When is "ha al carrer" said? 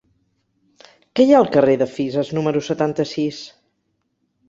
1.35-1.77